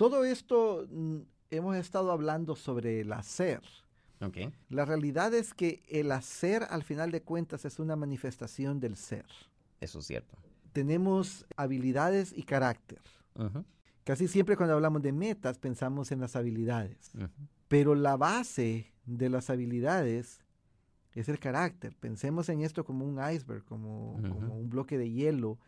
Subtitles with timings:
[0.00, 1.18] todo esto mm,
[1.50, 3.60] hemos estado hablando sobre el hacer.
[4.70, 9.26] La realidad es que el hacer, al final de cuentas, es una manifestación del ser.
[9.78, 10.38] Eso es cierto.
[10.72, 13.02] Tenemos habilidades y carácter.
[14.04, 17.12] Casi siempre cuando hablamos de metas pensamos en las habilidades,
[17.68, 20.40] pero la base de las habilidades
[21.12, 21.94] es el carácter.
[22.00, 25.58] Pensemos en esto como un iceberg, como un bloque de hielo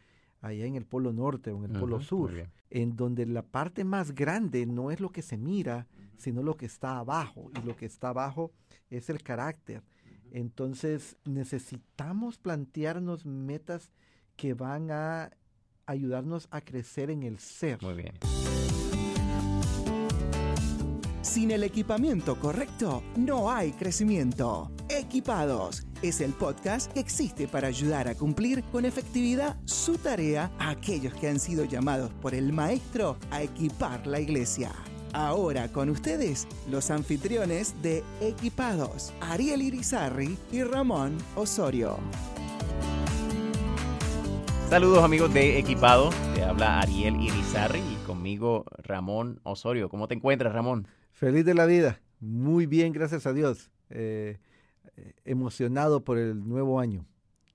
[0.42, 2.32] allá en el polo norte o en el polo sur,
[2.68, 6.66] en donde la parte más grande no es lo que se mira, sino lo que
[6.66, 8.52] está abajo, y lo que está abajo
[8.90, 9.82] es el carácter.
[10.32, 13.90] Entonces necesitamos plantearnos metas
[14.36, 15.30] que van a
[15.86, 17.80] ayudarnos a crecer en el ser.
[17.82, 18.14] Muy bien.
[21.32, 24.70] Sin el equipamiento correcto, no hay crecimiento.
[24.90, 30.68] Equipados es el podcast que existe para ayudar a cumplir con efectividad su tarea a
[30.68, 34.72] aquellos que han sido llamados por el Maestro a equipar la iglesia.
[35.14, 41.96] Ahora con ustedes, los anfitriones de Equipados, Ariel Irizarri y Ramón Osorio.
[44.68, 46.10] Saludos amigos de Equipado.
[46.34, 49.88] Te habla Ariel Irizarri y conmigo Ramón Osorio.
[49.88, 50.86] ¿Cómo te encuentras, Ramón?
[51.22, 52.00] Feliz de la vida.
[52.18, 53.70] Muy bien, gracias a Dios.
[53.90, 54.38] Eh,
[54.96, 57.06] eh, emocionado por el nuevo año.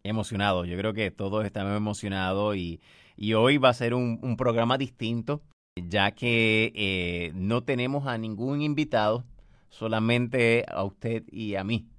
[0.06, 0.64] Emocionado.
[0.64, 2.80] Yo creo que todos estamos emocionados y,
[3.18, 5.42] y hoy va a ser un, un programa distinto,
[5.76, 9.26] ya que eh, no tenemos a ningún invitado,
[9.68, 11.90] solamente a usted y a mí.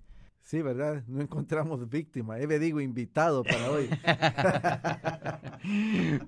[0.48, 1.04] Sí, ¿verdad?
[1.08, 2.38] No encontramos víctima.
[2.38, 3.90] Eve digo invitado para hoy.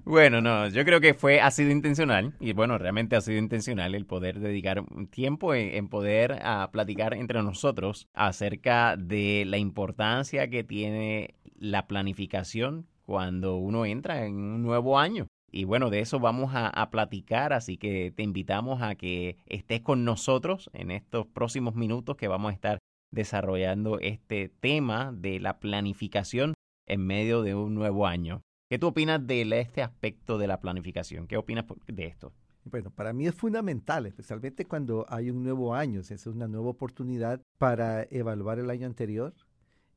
[0.05, 3.95] Bueno, no, yo creo que fue, ha sido intencional, y bueno, realmente ha sido intencional
[3.95, 10.65] el poder dedicar tiempo en, poder a platicar entre nosotros acerca de la importancia que
[10.65, 15.29] tiene la planificación cuando uno entra en un nuevo año.
[15.51, 19.81] Y bueno, de eso vamos a, a platicar, así que te invitamos a que estés
[19.81, 22.79] con nosotros en estos próximos minutos que vamos a estar
[23.11, 26.55] desarrollando este tema de la planificación
[26.87, 28.43] en medio de un nuevo año.
[28.69, 31.27] ¿Qué tú opinas de este aspecto de la planificación?
[31.27, 32.33] ¿Qué opinas de esto?
[32.65, 36.01] Bueno, para mí es fundamental, especialmente cuando hay un nuevo año.
[36.01, 39.35] Es una nueva oportunidad para evaluar el año anterior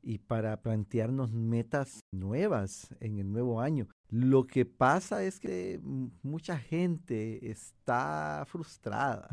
[0.01, 3.87] y para plantearnos metas nuevas en el nuevo año.
[4.09, 5.79] Lo que pasa es que
[6.21, 9.29] mucha gente está frustrada.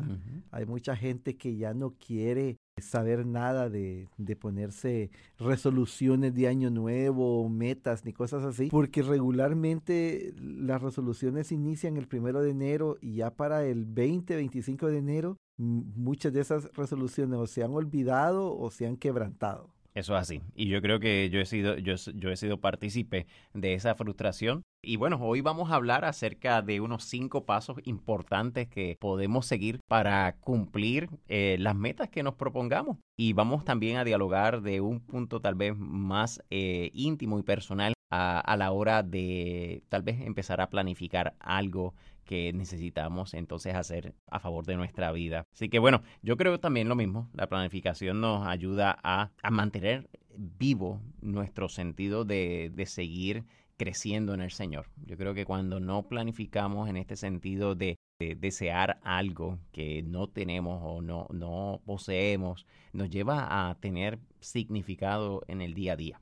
[0.51, 6.69] Hay mucha gente que ya no quiere saber nada de, de ponerse resoluciones de año
[6.69, 13.15] nuevo, metas ni cosas así, porque regularmente las resoluciones inician el primero de enero y
[13.15, 18.57] ya para el 20, 25 de enero, muchas de esas resoluciones o se han olvidado
[18.57, 19.69] o se han quebrantado.
[19.93, 20.41] Eso es así.
[20.55, 24.63] Y yo creo que yo he sido, yo, he sido partícipe de esa frustración.
[24.81, 29.79] Y bueno, hoy vamos a hablar acerca de unos cinco pasos importantes que podemos seguir
[29.87, 32.97] para cumplir eh, las metas que nos propongamos.
[33.17, 37.93] Y vamos también a dialogar de un punto tal vez más eh, íntimo y personal
[38.13, 41.93] a la hora de tal vez empezar a planificar algo
[42.25, 45.45] que necesitamos entonces hacer a favor de nuestra vida.
[45.53, 50.09] Así que bueno, yo creo también lo mismo, la planificación nos ayuda a, a mantener
[50.37, 53.45] vivo nuestro sentido de, de seguir
[53.77, 54.87] creciendo en el Señor.
[55.05, 60.27] Yo creo que cuando no planificamos en este sentido de, de desear algo que no
[60.27, 66.21] tenemos o no, no poseemos, nos lleva a tener significado en el día a día.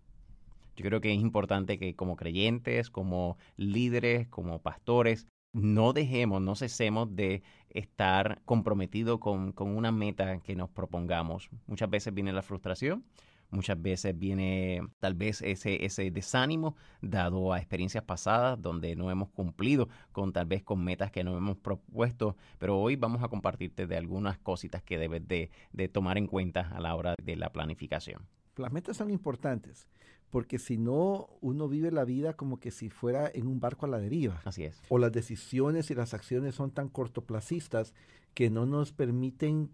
[0.77, 6.55] Yo creo que es importante que como creyentes, como líderes, como pastores, no dejemos, no
[6.55, 11.49] cesemos de estar comprometidos con, una meta que nos propongamos.
[11.67, 13.03] Muchas veces viene la frustración,
[13.49, 19.29] muchas veces viene tal vez ese, ese desánimo dado a experiencias pasadas donde no hemos
[19.29, 23.87] cumplido con tal vez con metas que nos hemos propuesto, pero hoy vamos a compartirte
[23.87, 27.51] de algunas cositas que debes de, de tomar en cuenta a la hora de la
[27.51, 28.27] planificación.
[28.55, 29.87] Las metas son importantes
[30.29, 33.90] porque si no, uno vive la vida como que si fuera en un barco a
[33.90, 34.41] la deriva.
[34.45, 34.79] Así es.
[34.90, 37.94] o las decisiones y las acciones son tan cortoplacistas
[38.34, 39.72] que no nos permiten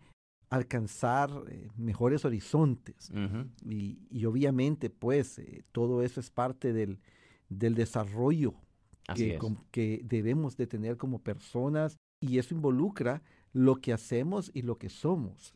[0.49, 3.11] alcanzar eh, mejores horizontes.
[3.67, 6.99] Y, y obviamente, pues, eh, todo eso es parte del,
[7.49, 8.53] del desarrollo
[9.15, 13.21] que, com- que debemos de tener como personas y eso involucra
[13.55, 15.53] lo que hacemos y lo que somos,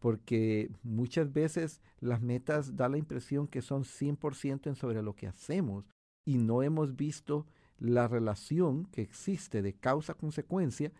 [0.00, 5.28] porque muchas veces las metas da la impresión que son 100% en sobre lo que
[5.28, 5.86] hacemos
[6.26, 7.46] y no hemos visto
[7.78, 10.92] la relación que existe de causa-consecuencia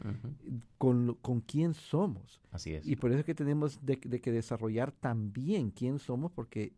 [0.79, 2.41] con, con quién somos.
[2.51, 2.89] Así es.
[2.89, 6.73] Y por eso es que tenemos de, de que desarrollar también quién somos, porque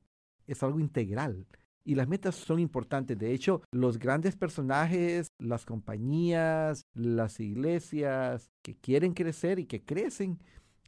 [0.49, 1.46] es algo integral.
[1.85, 3.19] Y las metas son importantes.
[3.19, 10.38] De hecho, los grandes personajes, las compañías, las iglesias que quieren crecer y que crecen,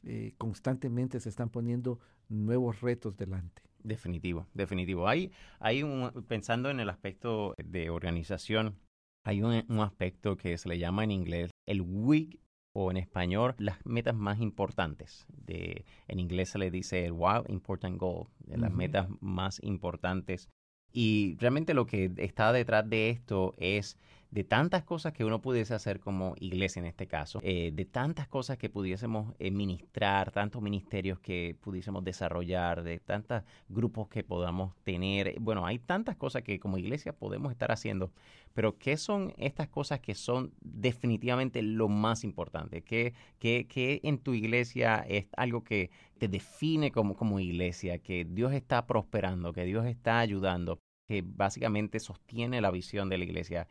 [0.03, 1.99] eh, constantemente se están poniendo
[2.29, 3.61] nuevos retos delante.
[3.83, 5.07] Definitivo, definitivo.
[5.07, 8.77] Hay, hay un, pensando en el aspecto de organización,
[9.25, 12.39] hay un, un aspecto que se le llama en inglés el WIG
[12.73, 15.25] o en español las metas más importantes.
[15.29, 20.49] De, en inglés se le dice el Wild Important Goal, de las metas más importantes.
[20.93, 23.97] Y realmente lo que está detrás de esto es
[24.33, 28.27] de tantas cosas que uno pudiese hacer como iglesia en este caso, eh, de tantas
[28.27, 34.75] cosas que pudiésemos eh, ministrar, tantos ministerios que pudiésemos desarrollar, de tantos grupos que podamos
[34.83, 35.39] tener.
[35.39, 38.11] Bueno, hay tantas cosas que como iglesia podemos estar haciendo,
[38.55, 42.81] pero ¿qué son estas cosas que son definitivamente lo más importante?
[42.81, 48.25] ¿Qué, qué, qué en tu iglesia es algo que te define como, como iglesia, que
[48.25, 50.79] Dios está prosperando, que Dios está ayudando?
[51.07, 53.67] Que básicamente sostiene la visión de la iglesia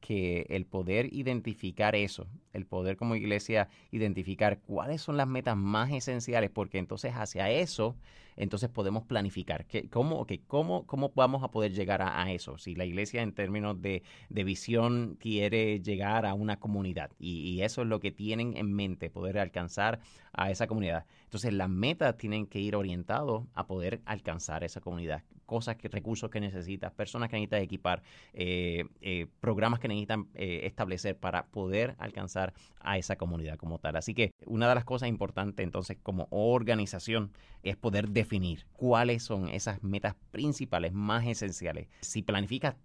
[0.00, 5.90] que el poder identificar eso, el poder como iglesia identificar cuáles son las metas más
[5.90, 7.96] esenciales, porque entonces hacia eso,
[8.36, 12.58] entonces podemos planificar que, cómo, cómo, cómo vamos a poder llegar a, eso.
[12.58, 17.82] Si la iglesia en términos de, visión quiere llegar a una comunidad y, y, eso
[17.82, 20.00] es lo que tienen en mente, poder alcanzar
[20.32, 21.06] a esa comunidad.
[21.24, 26.28] Entonces las metas tienen que ir orientados a poder alcanzar esa comunidad cosas, que, recursos
[26.28, 28.02] que necesitas, personas que necesitas equipar,
[28.34, 33.96] eh, eh, programas que necesitan eh, establecer para poder alcanzar a esa comunidad como tal.
[33.96, 37.32] Así que una de las cosas importantes entonces como organización
[37.62, 38.25] es poder definir
[38.72, 41.88] cuáles son esas metas principales más esenciales.
[42.00, 42.76] Si planificas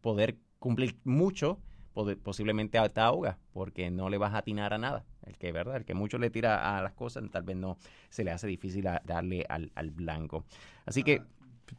[0.00, 1.58] poder cumplir mucho,
[2.22, 5.04] posiblemente te ahogas porque no le vas a atinar a nada.
[5.26, 5.76] El que, ¿verdad?
[5.76, 7.78] El que mucho le tira a las cosas, tal vez no
[8.10, 10.44] se le hace difícil darle al, al blanco.
[10.84, 11.22] Así que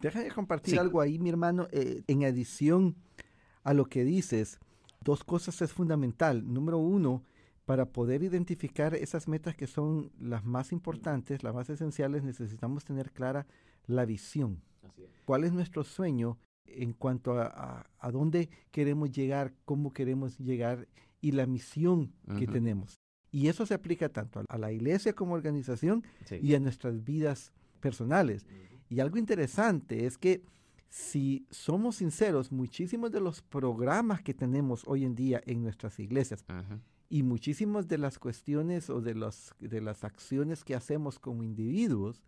[0.01, 1.68] Déjame compartir algo ahí, mi hermano.
[1.71, 2.95] Eh, en adición
[3.63, 4.59] a lo que dices,
[5.01, 6.51] dos cosas es fundamental.
[6.51, 7.23] Número uno,
[7.65, 13.12] para poder identificar esas metas que son las más importantes, las más esenciales, necesitamos tener
[13.12, 13.47] clara
[13.88, 14.62] la visión.
[15.25, 20.88] ¿Cuál es nuestro sueño en cuanto a, a, dónde queremos llegar, cómo queremos llegar
[21.21, 23.00] y la misión que tenemos?
[23.31, 26.03] Y eso se aplica tanto a la iglesia como organización
[26.41, 28.45] y a nuestras vidas personales.
[28.89, 30.44] Y algo interesante es que
[30.88, 36.45] si somos sinceros, muchísimos de los programas que tenemos hoy en día en nuestras iglesias
[37.10, 42.24] y muchísimas de las cuestiones o de, los, de las acciones que hacemos como individuos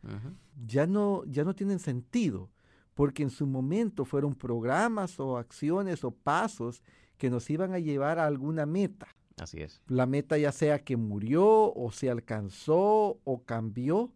[0.66, 2.50] ya, no, ya no tienen sentido,
[2.94, 6.84] porque en su momento fueron programas o acciones o pasos
[7.18, 9.08] que nos iban a llevar a alguna meta.
[9.38, 9.82] Así es.
[9.88, 14.12] La meta ya sea que murió o se alcanzó o cambió,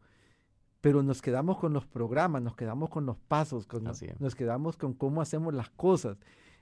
[0.82, 3.68] pero nos quedamos con los programas, nos quedamos con los pasos,
[4.20, 6.18] nos quedamos con cómo hacemos las cosas.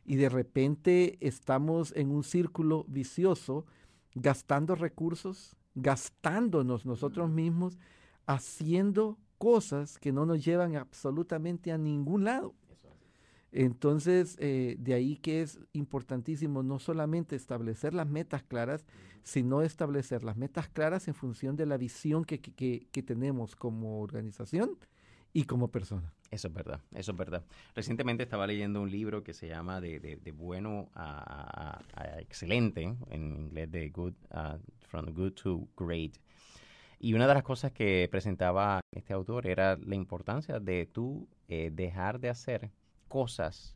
[0.05, 3.65] Y de repente estamos en un círculo vicioso,
[4.15, 7.77] gastando recursos, gastándonos nosotros mismos,
[8.25, 12.53] haciendo cosas que no nos llevan absolutamente a ningún lado.
[13.51, 18.85] Entonces, eh, de ahí que es importantísimo no solamente establecer las metas claras,
[19.23, 24.77] sino establecer las metas claras en función de la visión que, que, tenemos como organización
[25.33, 26.13] y como persona.
[26.31, 27.43] Eso es verdad, eso es verdad.
[27.75, 31.81] Recientemente estaba leyendo un libro que se llama De, de, bueno a,
[32.19, 34.13] excelente, en inglés de good,
[34.81, 36.17] From Good to Great.
[36.99, 41.71] Y una de las cosas que presentaba este autor era la importancia de tú eh,
[41.73, 42.71] dejar de hacer
[43.07, 43.75] cosas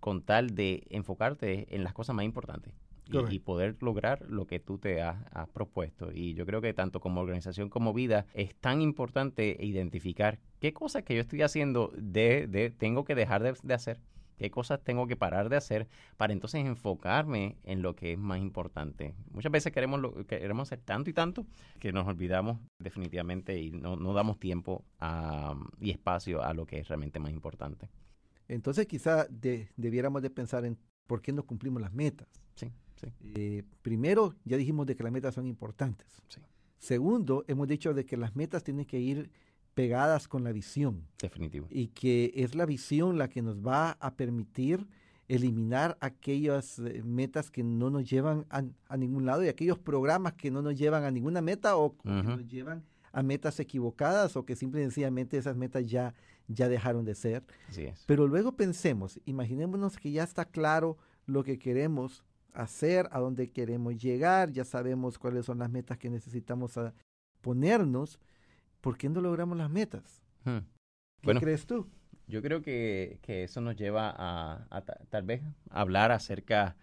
[0.00, 2.72] con tal de enfocarte en las cosas más importantes
[3.10, 5.16] y, poder lograr lo que tú te has,
[5.52, 6.10] propuesto.
[6.12, 11.02] Y yo creo que tanto como organización como vida es tan importante identificar qué cosas
[11.02, 14.00] que yo estoy haciendo de, de tengo que dejar de, hacer,
[14.36, 18.38] qué cosas tengo que parar de hacer para entonces enfocarme en lo que es más
[18.38, 19.14] importante.
[19.30, 21.46] Muchas veces queremos, lo, queremos hacer tanto y tanto
[21.78, 24.84] que nos olvidamos definitivamente y no, no damos tiempo
[25.80, 27.88] y espacio a lo que es realmente más importante.
[28.48, 29.26] Entonces quizá
[29.76, 32.28] debiéramos de pensar en por qué no cumplimos las metas.
[32.54, 33.06] Sí, sí.
[33.34, 36.22] Eh, primero, ya dijimos de que las metas son importantes.
[36.28, 36.40] Sí.
[36.78, 39.30] Segundo, hemos dicho de que las metas tienen que ir
[39.74, 41.06] pegadas con la visión.
[41.20, 41.66] Definitivo.
[41.70, 44.86] Y que es la visión la que nos va a permitir
[45.28, 50.50] eliminar aquellas eh, metas que no nos llevan a, ningún lado y aquellos programas que
[50.50, 54.56] no nos llevan a ninguna meta o que nos llevan a metas equivocadas o que
[54.56, 56.14] simple y sencillamente esas metas ya,
[56.48, 57.44] ya dejaron de ser.
[58.06, 62.24] Pero luego pensemos, imaginémonos que ya está claro lo que queremos
[62.56, 66.78] hacer, a dónde queremos llegar, ya sabemos cuáles son las metas que necesitamos
[67.40, 68.18] ponernos.
[68.80, 70.22] ¿Por qué no logramos las metas?
[70.44, 70.58] Hmm.
[71.22, 71.88] ¿Qué crees tú?
[72.28, 76.76] Yo creo que, eso nos lleva a, tal vez hablar acerca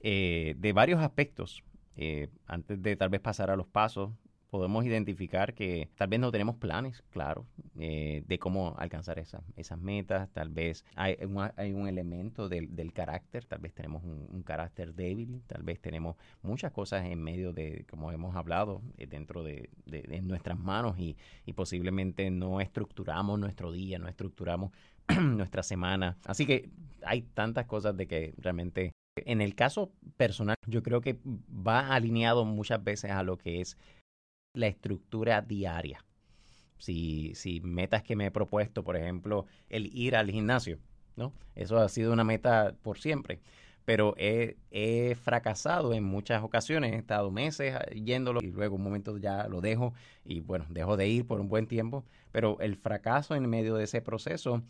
[0.00, 1.62] eh, de varios aspectos.
[1.96, 4.10] Eh, antes de tal vez pasar a los pasos,
[4.56, 7.44] podemos identificar que tal vez no tenemos planes claro
[7.78, 13.44] eh, de cómo alcanzar esas, esas metas, tal vez hay, un elemento del, del, carácter,
[13.44, 18.10] tal vez tenemos un, carácter débil, tal vez tenemos muchas cosas en medio de, como
[18.12, 23.98] hemos hablado, eh, dentro de, de, nuestras manos y, y posiblemente no estructuramos nuestro día,
[23.98, 24.72] no estructuramos
[25.20, 26.16] nuestra semana.
[26.24, 26.70] Así que
[27.04, 28.92] hay tantas cosas de que realmente
[29.24, 33.76] en el caso personal, yo creo que va alineado muchas veces a lo que es
[34.56, 36.04] la estructura diaria.
[36.78, 40.78] Si, si metas que me he propuesto, por ejemplo, el ir al gimnasio,
[41.14, 41.32] ¿no?
[41.54, 43.40] Eso ha sido una meta por siempre.
[43.84, 44.56] Pero he,
[45.22, 49.94] fracasado en muchas ocasiones, he estado meses yéndolo y luego un momento ya lo dejo
[50.24, 52.04] y bueno, dejo de ir por un buen tiempo.
[52.32, 54.62] Pero el fracaso en medio de ese proceso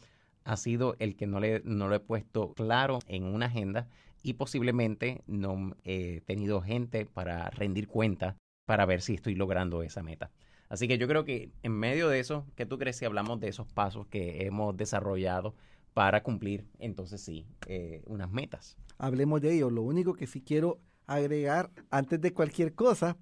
[0.45, 3.89] ha sido el que no le, no lo he puesto claro en una agenda
[4.23, 10.03] y posiblemente no he tenido gente para rendir cuenta para ver si estoy logrando esa
[10.03, 10.31] meta.
[10.69, 13.49] Así que yo creo que en medio de eso, ¿qué tú crees si hablamos de
[13.49, 15.55] esos pasos que hemos desarrollado
[15.95, 18.77] para cumplir, entonces sí, eh, unas metas?
[18.99, 19.71] Hablemos de ello.
[19.71, 23.17] Lo único que sí quiero agregar antes de cualquier cosa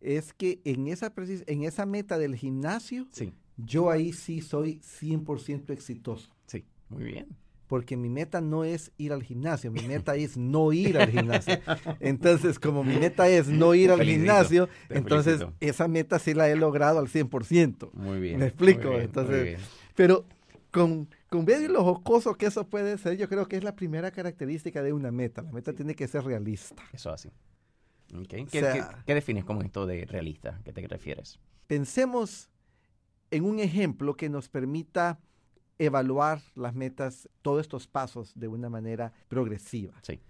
[0.00, 1.12] es que en esa,
[1.46, 3.32] en esa meta del gimnasio, sí.
[3.56, 6.30] yo ahí sí soy 100% exitoso.
[6.46, 7.28] Sí, muy bien
[7.70, 11.60] porque mi meta no es ir al gimnasio, mi meta es no ir al gimnasio.
[12.00, 16.56] Entonces, como mi meta es no ir al gimnasio, entonces esa meta sí la he
[16.56, 17.92] logrado al 100%.
[17.92, 18.40] Muy bien.
[18.40, 18.98] Me explico.
[18.98, 19.60] entonces,
[19.94, 20.24] pero
[20.72, 24.10] con, con medio lo jocoso que eso puede ser, yo creo que es la primera
[24.10, 25.42] característica de una meta.
[25.42, 26.82] La meta tiene que ser realista.
[26.92, 27.30] Eso así.
[28.28, 28.46] ¿Qué,
[29.06, 30.60] ¿Qué defines como esto de realista?
[30.64, 31.38] ¿Qué te refieres?
[31.68, 32.50] Pensemos
[33.30, 35.20] en un ejemplo que nos permita
[35.80, 39.94] evaluar las metas, todos estos pasos de una manera progresiva.
[40.02, 40.20] Sí.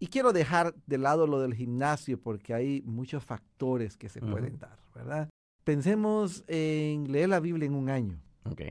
[0.00, 4.58] Y quiero dejar de lado lo del gimnasio porque hay muchos factores que se pueden
[4.58, 5.28] dar, ¿verdad?
[5.62, 8.20] Pensemos en leer la Biblia en un año.
[8.44, 8.62] Ok.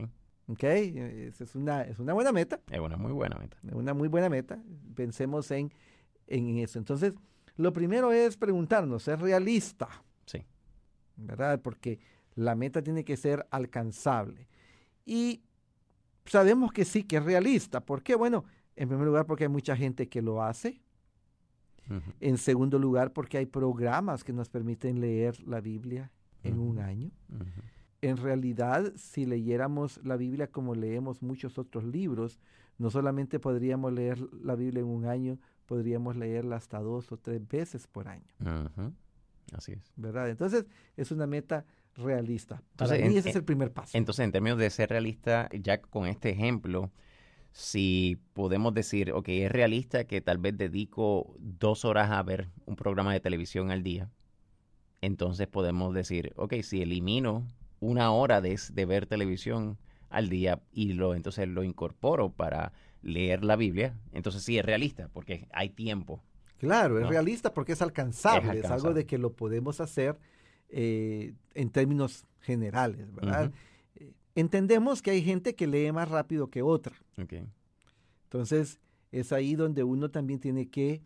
[0.48, 2.60] Ok, es una, es una buena meta.
[2.70, 3.58] Es una muy buena meta.
[3.66, 4.60] Es una muy buena meta.
[4.96, 5.72] Pensemos en,
[6.28, 6.80] en eso.
[6.80, 7.14] Entonces,
[7.56, 9.88] lo primero es preguntarnos, ¿es realista?
[10.26, 10.44] Sí.
[11.16, 11.62] ¿Verdad?
[11.62, 12.00] Porque
[12.36, 14.48] la meta tiene que ser alcanzable.
[15.06, 15.44] Y
[16.30, 17.82] sabemos que sí, que es realista.
[17.82, 18.16] ¿Por qué?
[18.16, 18.46] Bueno,
[18.76, 20.82] en primer lugar porque hay mucha gente que lo hace.
[22.20, 26.12] En segundo lugar porque hay programas que nos permiten leer la Biblia
[26.44, 27.10] en un año.
[28.02, 32.40] En realidad, si leyéramos la Biblia como leemos muchos otros libros,
[32.78, 37.46] no solamente podríamos leer la Biblia en un año, podríamos leerla hasta dos o tres
[37.48, 38.32] veces por año.
[39.52, 39.92] Así es.
[39.96, 40.30] ¿Verdad?
[40.30, 41.66] Entonces, es una meta
[42.00, 42.62] realista.
[42.72, 43.98] Entonces, Para ese es el primer paso.
[43.98, 46.92] Entonces, en términos de ser realista, ya con este ejemplo,
[47.52, 52.76] si podemos decir, ok, es realista que tal vez dedico dos horas a ver un
[52.76, 54.10] programa de televisión al día,
[55.02, 57.48] entonces podemos decir, ok, si elimino
[57.80, 59.78] una hora de, de ver televisión
[60.10, 65.10] al día y lo entonces lo incorporo para leer la Biblia, entonces sí es realista
[65.14, 66.22] porque hay tiempo.
[66.58, 70.20] Claro, es realista porque es alcanzable, es, algo de que lo podemos hacer
[70.70, 73.52] eh, en términos generales, ¿verdad?
[73.96, 76.96] Eh, entendemos que hay gente que lee más rápido que otra.
[78.24, 78.80] Entonces,
[79.12, 81.02] es ahí donde uno también tiene que,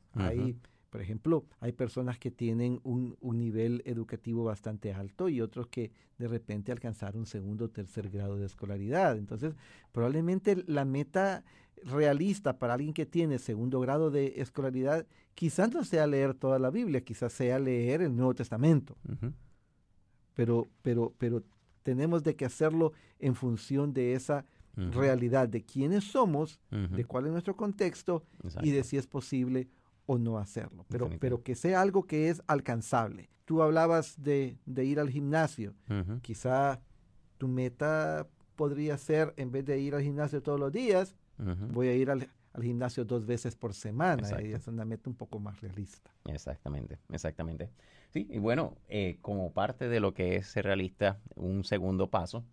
[0.89, 6.27] por ejemplo, hay personas que tienen un, nivel educativo bastante alto y otros que de
[6.27, 9.17] repente alcanzaron un segundo o tercer grado de escolaridad.
[9.17, 9.55] Entonces,
[9.91, 11.43] probablemente la meta
[11.84, 16.70] realista para alguien que tiene segundo grado de escolaridad quizás no sea leer toda la
[16.70, 18.96] Biblia, quizás sea leer el Nuevo Testamento
[20.35, 21.43] pero, pero, pero
[21.83, 27.31] tenemos de que hacerlo en función de esa realidad, de quiénes somos, de cuál es
[27.31, 28.23] nuestro contexto
[28.61, 29.67] y de si es posible
[30.05, 33.29] o no hacerlo, pero, pero que sea algo que es alcanzable.
[33.45, 35.73] Tú hablabas de, de ir al gimnasio,
[36.21, 36.81] quizá
[37.37, 41.15] tu meta podría ser, en vez de ir al gimnasio todos los días,
[41.71, 44.41] voy a ir al, al gimnasio dos veces por semana.
[44.41, 46.12] Y es una meta un poco más realista.
[46.25, 47.69] Exactamente, exactamente.
[48.12, 52.45] Sí, y bueno, eh, como parte de lo que es ser realista, un segundo paso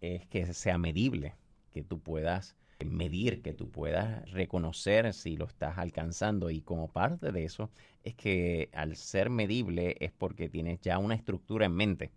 [0.00, 1.34] es que sea medible,
[1.72, 7.32] que tú puedas medir, que tú puedas reconocer si lo estás alcanzando y como parte
[7.32, 7.70] de eso
[8.02, 12.10] es que al ser medible es porque tienes ya una estructura en mente.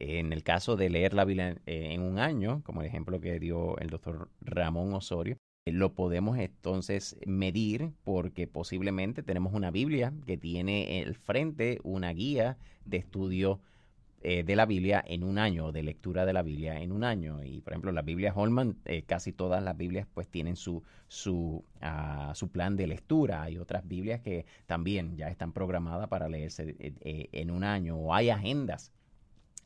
[0.00, 3.76] En el caso de leer la Biblia en un año, como el ejemplo que dio
[3.78, 5.36] el doctor Ramón Osorio,
[5.72, 12.56] lo podemos entonces medir porque posiblemente tenemos una Biblia que tiene el frente una guía
[12.84, 13.60] de estudio
[14.20, 17.44] eh, de la Biblia en un año, de lectura de la Biblia en un año.
[17.44, 21.64] Y por ejemplo, las Biblias Holman, eh, casi todas las Biblias pues tienen su, su,
[21.80, 23.42] ah, su plan de lectura.
[23.42, 27.96] Hay otras Biblias que también ya están programadas para leerse eh, en un año.
[27.96, 28.92] O hay agendas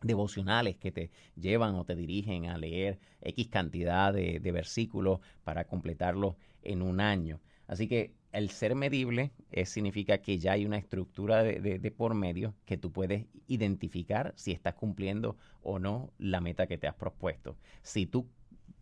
[0.03, 5.65] devocionales que te llevan o te dirigen a leer X cantidad de, de versículos para
[5.65, 7.41] completarlos en un año.
[7.67, 9.33] Así que el ser medible
[9.65, 14.75] significa que ya hay una estructura de, por medio que tú puedes identificar si estás
[14.75, 17.57] cumpliendo o no la meta que te has propuesto.
[17.83, 18.29] Si tú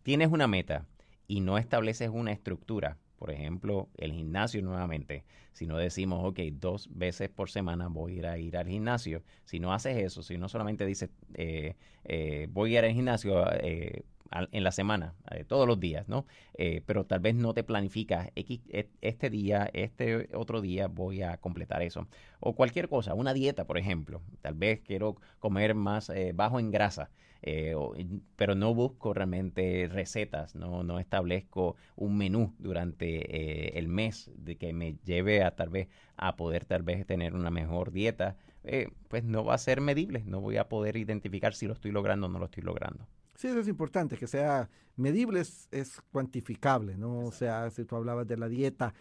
[0.02, 0.86] tienes una meta
[1.26, 6.88] y no estableces una estructura, por ejemplo, el gimnasio nuevamente, si no decimos, ok, dos
[6.90, 10.38] veces por semana voy a ir, a ir al gimnasio, si no haces eso, si
[10.38, 15.44] no solamente dices, eh, eh, voy a ir al gimnasio, eh, en la semana, eh,
[15.44, 16.26] todos los días, ¿no?
[16.54, 21.36] Eh, pero tal vez no te planificas, e, este día, este otro día voy a
[21.38, 22.06] completar eso.
[22.40, 24.22] O cualquier cosa, una dieta, por ejemplo.
[24.40, 27.10] Tal vez quiero comer más eh, bajo en grasa,
[28.36, 34.72] pero no busco realmente recetas, no, no establezco un menú durante el mes de que
[34.74, 38.36] me lleve a tal vez a poder tal vez tener una mejor dieta.
[39.08, 42.26] pues no va a ser medible, no voy a poder identificar si lo estoy logrando
[42.26, 43.06] o no lo estoy logrando.
[43.40, 47.20] Sí, eso es importante, que sea medible, es, cuantificable, ¿no?
[47.20, 48.92] O sea, si tú hablabas de la dieta,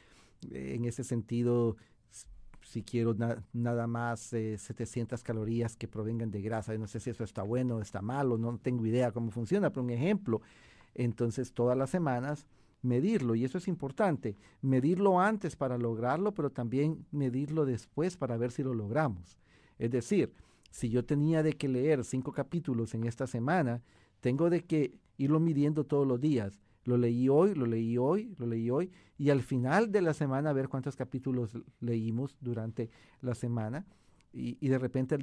[0.49, 1.75] eh, en ese sentido,
[2.61, 3.13] si quiero
[3.51, 7.75] nada más 700 eh, calorías que provengan de grasa, no sé si eso está bueno
[7.75, 10.41] o está malo, no tengo idea cómo funciona, pero un ejemplo,
[10.95, 12.47] entonces todas las semanas
[12.81, 18.53] medirlo, y eso es importante, medirlo antes para lograrlo, pero también medirlo después para ver
[18.53, 19.37] si lo logramos.
[19.77, 20.31] Es decir,
[20.71, 23.81] si yo tenía de que leer cinco capítulos en esta semana,
[24.19, 26.59] tengo de que irlo midiendo todos los días.
[26.85, 30.53] Lo leí hoy, lo leí hoy, lo leí hoy, y al final de la semana
[30.53, 32.89] ver cuántos capítulos leímos durante
[33.21, 33.85] la semana.
[34.31, 35.17] Y, de repente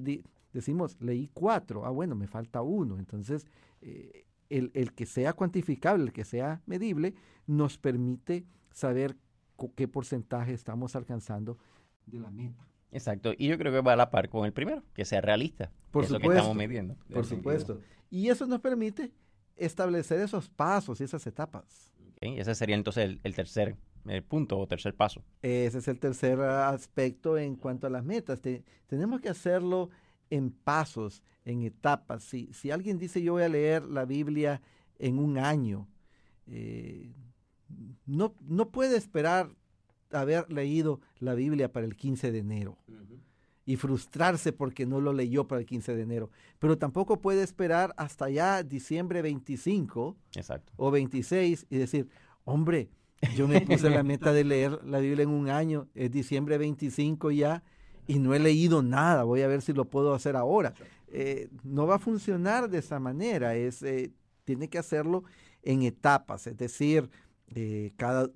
[0.53, 2.99] decimos, leí cuatro, ah bueno, me falta uno.
[2.99, 3.47] Entonces,
[3.81, 7.15] eh, el, el, que sea cuantificable, el que sea medible,
[7.47, 9.17] nos permite saber
[9.75, 11.59] qué porcentaje estamos alcanzando
[12.07, 12.67] de la meta.
[12.97, 15.71] Exacto, y yo creo que va a la par con el primero, que sea realista.
[15.91, 16.29] Por supuesto.
[16.31, 16.97] que estamos midiendo.
[17.12, 17.81] Por supuesto.
[18.09, 19.12] Y eso nos permite
[19.55, 21.93] establecer esos pasos y esas etapas.
[22.23, 23.76] ese sería entonces el, tercer
[24.28, 25.23] punto o tercer paso.
[25.43, 28.41] Ese es el tercer aspecto en cuanto a las metas.
[28.87, 29.91] tenemos que hacerlo
[30.30, 32.23] en pasos, en etapas.
[32.23, 34.63] Si, si alguien dice yo voy a leer la Biblia
[34.99, 35.87] en un año,
[36.47, 37.13] eh,
[38.06, 39.50] no, no puede esperar
[40.21, 42.79] haber leído la Biblia para el 15 de enero
[43.67, 46.31] y frustrarse porque no lo leyó para el 15 de enero.
[46.61, 50.17] Pero tampoco puede esperar hasta ya diciembre 25
[50.76, 52.09] o 26 y decir,
[52.45, 52.89] hombre,
[53.35, 57.33] yo me puse la meta de leer la Biblia en un año, es diciembre 25
[57.33, 57.65] ya,
[58.07, 60.73] y no he leído nada, voy a ver si lo puedo hacer ahora.
[61.09, 64.13] Eh, no va a funcionar de esa manera, es, eh,
[64.45, 65.25] tiene que hacerlo
[65.63, 67.11] en etapas, es decir,
[67.49, 68.31] eh, cada,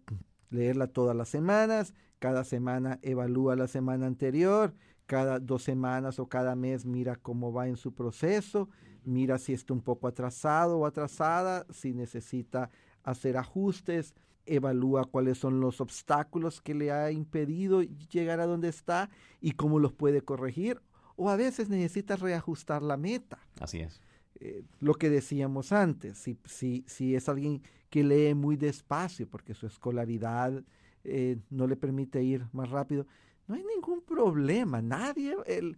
[0.51, 4.75] leerla todas las semanas, cada semana evalúa la semana anterior,
[5.07, 8.69] cada dos semanas o cada mes mira cómo va en su proceso,
[9.05, 12.71] mira si está un poco atrasado o atrasada, si necesita
[13.03, 14.15] hacer ajustes,
[14.47, 19.11] evalúa cuáles son los obstáculos que le ha impedido llegar a donde está
[19.41, 20.81] y cómo los puede corregir.
[21.17, 23.39] O a veces necesita reajustar la meta.
[23.61, 24.01] Así es.
[24.39, 29.53] Eh, lo que decíamos antes, si, si, si, es alguien que lee muy despacio porque
[29.55, 30.63] su escolaridad
[31.05, 33.07] eh, no le permite ir más rápido,
[33.47, 34.81] no hay ningún problema.
[34.81, 35.77] Nadie, el,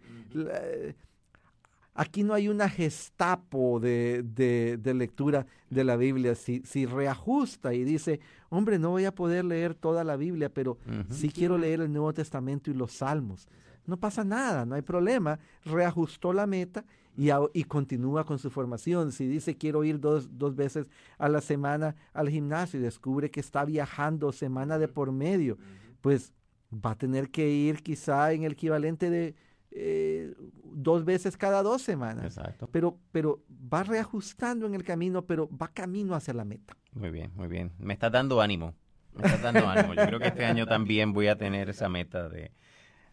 [1.95, 6.35] aquí no hay una gestapo de, de, lectura de la Biblia.
[6.35, 10.79] Si, si, reajusta y dice, hombre, no voy a poder leer toda la Biblia, pero
[11.11, 13.49] sí quiero leer el Nuevo Testamento y los Salmos.
[13.87, 15.39] No pasa nada, no hay problema.
[15.65, 16.85] Reajustó la meta
[17.17, 19.13] y, y, continúa con su formación.
[19.13, 20.87] Si dice quiero ir dos, dos, veces
[21.19, 25.59] a la semana al gimnasio y descubre que está viajando semana de por medio,
[26.01, 26.33] pues
[26.73, 29.35] va a tener que ir quizá en el equivalente de
[29.71, 32.25] eh, dos veces cada dos semanas.
[32.25, 32.69] Exacto.
[32.71, 36.77] Pero, pero va reajustando en el camino, pero va camino hacia la meta.
[36.93, 37.73] Muy bien, muy bien.
[37.79, 38.75] Me está dando ánimo.
[39.15, 39.95] Me está dando ánimo.
[39.95, 42.53] Yo creo que este año también voy a tener esa meta de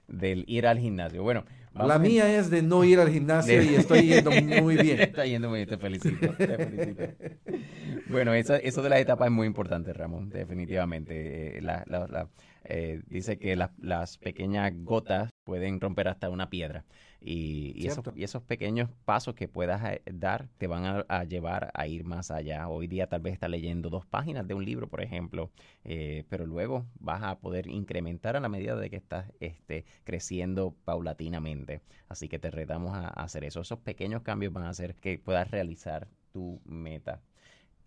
[0.09, 1.23] del ir al gimnasio.
[1.23, 4.99] Bueno, la mía es de no ir al gimnasio y estoy yendo muy bien.
[5.01, 6.33] Está yendo muy bien, te felicito.
[6.35, 7.03] Te felicito.
[8.07, 11.57] bueno, eso, eso de las etapas es muy importante, Ramón, definitivamente.
[11.57, 12.29] Eh, la, la,
[12.65, 16.85] eh, dice que las pequeñas gotas pueden romper hasta una piedra.
[17.21, 18.13] Y, esos, Cierto.
[18.15, 22.05] y esos pequeños pasos que puedas eh, dar te van a, a llevar a ir
[22.05, 22.67] más allá.
[22.69, 25.51] Hoy día tal vez estás leyendo dos páginas de un libro, por ejemplo,
[25.83, 30.75] eh, pero luego vas a poder incrementar a la medida de que estás este, creciendo
[30.85, 31.81] paulatinamente.
[32.07, 33.61] Así que te retamos a, a hacer eso.
[33.61, 37.21] Esos pequeños cambios van a hacer que puedas realizar tu meta.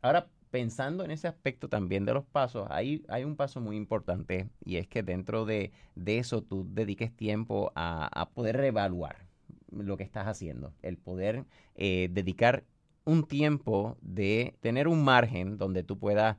[0.02, 4.50] Ahora, pensando en ese aspecto también de los pasos, hay, hay un paso muy importante
[4.64, 5.72] y es que dentro de,
[6.06, 9.26] eso tú dediques tiempo a, a poder reevaluar
[9.72, 12.64] lo que estás haciendo, el poder eh, dedicar
[13.04, 16.36] un tiempo de tener un margen donde tú puedas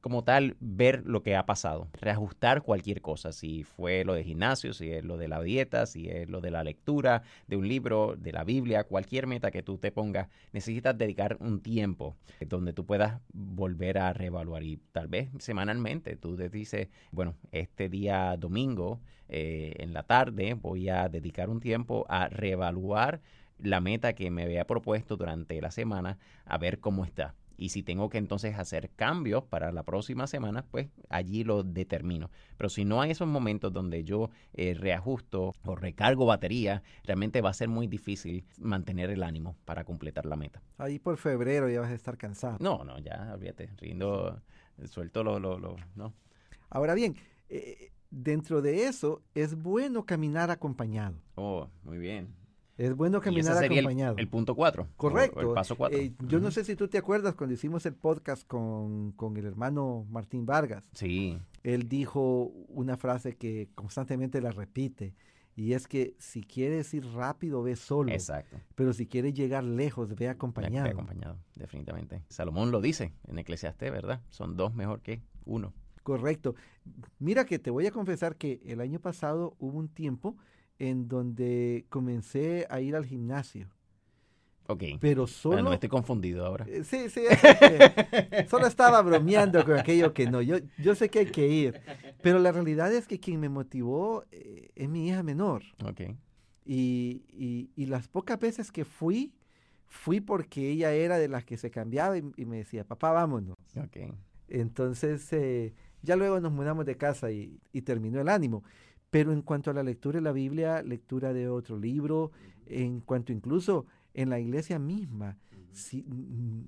[0.00, 4.72] como tal ver lo que ha pasado, reajustar cualquier cosa, si fue lo de gimnasio,
[4.72, 8.16] si es lo de la dieta, si es lo de la lectura de un libro,
[8.16, 12.86] de la Biblia, cualquier meta que tú te pongas, necesitas dedicar un tiempo donde tú
[12.86, 19.00] puedas volver a reevaluar y tal vez semanalmente tú te dices, bueno, este día domingo
[19.28, 23.20] eh, en la tarde voy a dedicar un tiempo a reevaluar
[23.58, 27.34] la meta que me había propuesto durante la semana, a ver cómo está.
[27.60, 32.30] Y si tengo que entonces hacer cambios para la próxima semana, pues allí lo determino.
[32.56, 37.50] Pero si no hay esos momentos donde yo eh, reajusto o recargo batería, realmente va
[37.50, 40.62] a ser muy difícil mantener el ánimo para completar la meta.
[40.78, 42.56] Ahí por febrero ya vas a estar cansado.
[42.60, 44.40] No, no, ya, olvídate, rindo,
[44.86, 46.14] suelto lo, lo, lo, no.
[46.70, 47.14] Ahora bien,
[47.50, 51.20] eh, dentro de eso es bueno caminar acompañado.
[51.34, 52.39] Oh, muy bien.
[52.80, 54.14] Es bueno Y ese caminar sería acompañado.
[54.14, 54.88] el, el punto cuatro.
[54.96, 55.40] Correcto.
[55.40, 55.98] el paso cuatro.
[55.98, 59.44] Eh, yo no sé si tú te acuerdas cuando hicimos el podcast con, con el
[59.44, 60.88] hermano Martín Vargas.
[60.94, 65.14] Sí, Él dijo una frase que constantemente la repite.
[65.56, 68.12] Y es que si quieres ir rápido, ve solo.
[68.12, 68.56] exacto.
[68.76, 70.84] Pero si quieres llegar lejos, ve Ve- acompañado.
[70.84, 72.22] ve acompañado, definitivamente.
[72.30, 74.22] Salomón lo dice en Eclesiastés, ¿verdad?
[74.30, 75.74] Son dos mejor que uno.
[76.02, 76.54] Correcto.
[77.18, 80.34] Mira que te voy a confesar que el año pasado hubo un tiempo
[80.80, 83.68] en donde comencé a ir al gimnasio.
[84.66, 84.84] Ok.
[85.00, 85.54] Pero solo...
[85.56, 86.64] Bueno, no estoy confundido ahora.
[86.68, 90.40] Eh, Sí, sí, es solo estaba bromeando con aquello que no.
[90.42, 91.80] Yo, yo sé que hay que ir,
[92.22, 95.62] pero la realidad es que quien me motivó eh, es mi hija menor.
[95.84, 96.00] Ok.
[96.64, 99.32] Y, y- y las pocas veces que fui,
[99.86, 103.56] fui porque ella era de las que se cambiaba y, y me decía, papá, vámonos.
[103.76, 104.14] Ok.
[104.48, 108.62] Entonces, eh, ya luego nos mudamos de casa y, y terminó el ánimo.
[109.10, 112.30] Pero en cuanto a la lectura de la Biblia, lectura de otro libro,
[112.66, 115.36] en cuanto incluso en la iglesia misma,
[115.92, 116.04] n-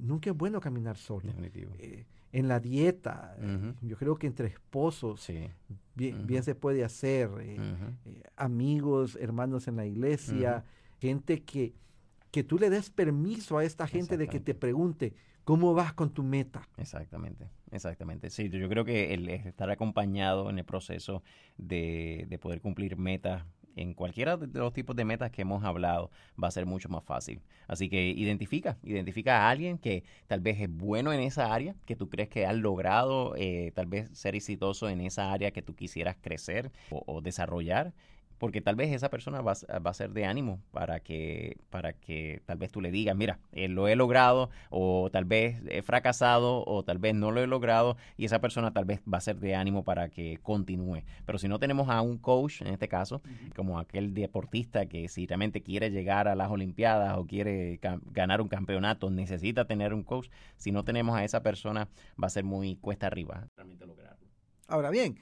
[0.01, 1.27] nunca es bueno caminar solo.
[1.29, 1.73] Definitivo.
[1.79, 5.49] Eh, en la dieta, eh, yo creo que entre esposos Sí.
[5.95, 7.61] bien, se puede hacer, eh,
[8.37, 10.65] amigos, hermanos en la iglesia,
[11.01, 11.75] gente que,
[12.31, 16.11] que tú le des permiso a esta gente de que te pregunte, ¿cómo vas con
[16.11, 16.69] tu meta?
[16.77, 18.31] Exactamente, exactamente.
[18.31, 21.23] Sí, yo creo que el estar acompañado en el proceso
[21.57, 23.45] de, de poder cumplir metas
[23.77, 26.11] en cualquiera de los tipos de metas que hemos hablado
[26.43, 27.43] va a ser mucho más fácil.
[27.67, 31.97] Así que identifica, identifica a alguien que tal vez es bueno en esa área, que
[31.97, 35.75] tú crees que has logrado eh, tal vez ser exitoso en esa área que tú
[35.75, 37.95] quisieras crecer o, o desarrollar.
[38.43, 41.59] Porque tal vez esa persona va, a s- va a ser de ánimo para que,
[41.71, 45.63] para que tal vez tú le digas, mira, eh, lo he logrado, o tal vez
[45.69, 49.19] he fracasado, o tal vez no lo he logrado, y esa persona tal vez va
[49.19, 51.05] a ser de ánimo para que continúe.
[51.25, 53.23] Pero si no tenemos a un coach, en este caso,
[53.55, 57.79] como aquel deportista que si realmente quiere llegar a las Olimpiadas o quiere
[58.11, 60.27] ganar un campeonato, necesita tener un coach,
[60.57, 61.87] si no tenemos a esa persona,
[62.21, 64.27] va a ser muy cuesta arriba realmente lograrlo.
[64.67, 65.17] Ahora bien,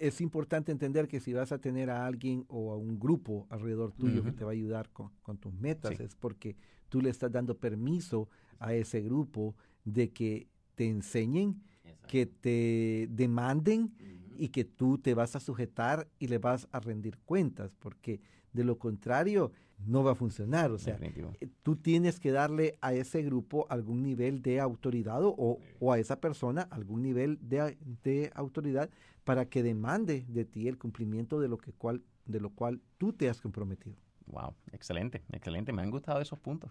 [0.00, 3.92] es importante entender que si vas a tener a alguien o a un grupo alrededor
[3.92, 6.02] tuyo que te va a ayudar con, con tus metas, Sí.
[6.02, 6.56] es porque
[6.88, 11.62] tú le estás dando permiso a ese grupo de que te enseñen,
[12.08, 13.92] que te demanden
[14.38, 18.20] y que tú te vas a sujetar y le vas a rendir cuentas, porque
[18.52, 19.52] de lo contrario
[19.86, 20.70] no va a funcionar.
[20.70, 21.32] O sea, Definitivo.
[21.40, 25.98] eh, tú tienes que darle a ese grupo algún nivel de autoridad o, o a
[25.98, 28.88] esa persona algún nivel de, de autoridad
[29.24, 33.12] para que demande de ti el cumplimiento de lo, que cual, de lo cual tú
[33.12, 33.96] te has comprometido.
[34.26, 35.72] Wow, excelente, excelente.
[35.72, 36.70] Me han gustado esos puntos.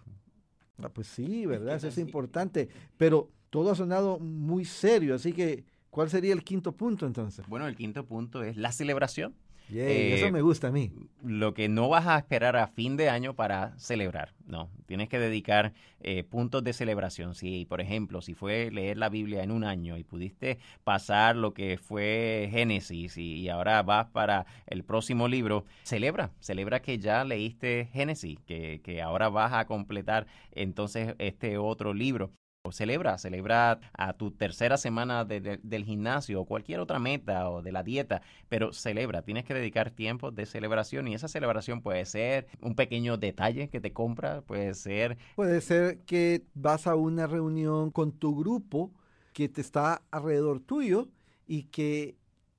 [0.78, 1.76] Ah, pues sí, ¿verdad?
[1.76, 2.68] Eso es importante.
[2.98, 7.46] Pero todo ha sonado muy serio, así que ¿cuál sería el quinto punto entonces?
[7.48, 9.34] Bueno, el quinto punto es la celebración.
[9.72, 10.92] Eh, eso me gusta a mí.
[11.24, 14.70] Lo que no vas a esperar a fin de año para celebrar, no.
[14.86, 17.34] Tienes que dedicar eh, puntos de celebración.
[17.34, 21.52] Si, por ejemplo, si fue leer la Biblia en un año y pudiste pasar lo
[21.52, 27.24] que fue Génesis y, y ahora vas para el próximo libro, celebra, celebra que ya
[27.24, 32.30] leíste Génesis, que, que ahora vas a completar entonces este otro libro.
[32.72, 37.82] Celebra, celebra a tu tercera semana del gimnasio o cualquier otra meta o de la
[37.82, 42.74] dieta, pero celebra, tienes que dedicar tiempo de celebración y esa celebración puede ser un
[42.74, 45.16] pequeño detalle que te compra, puede ser...
[45.34, 48.92] Puede ser que vas a una reunión con tu grupo
[49.32, 51.08] que te está alrededor tuyo
[51.46, 52.16] y que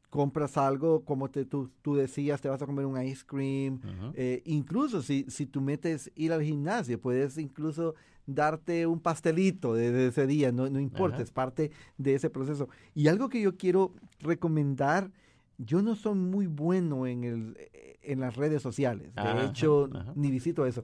[0.10, 3.80] compras algo, como te, tú, tú, decías, te vas a comer un ice cream.
[4.14, 10.08] Eh, incluso si, si tú metes ir al gimnasio, puedes incluso darte un pastelito de,
[10.08, 12.70] ese día, no, no importa, es parte de ese proceso.
[12.94, 15.12] Y algo que yo quiero recomendar,
[15.58, 17.58] yo no soy muy bueno en, el,
[18.02, 20.84] en las redes sociales, de hecho, ni visito eso.